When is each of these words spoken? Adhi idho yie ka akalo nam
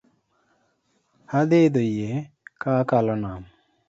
Adhi 1.37 1.57
idho 1.67 1.83
yie 1.93 2.13
ka 2.61 2.69
akalo 2.81 3.13
nam 3.23 3.43